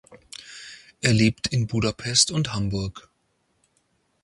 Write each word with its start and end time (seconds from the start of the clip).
Er 1.01 1.13
lebt 1.13 1.45
in 1.49 1.67
Budapest 1.67 2.31
und 2.31 2.53
Hamburg. 2.55 3.11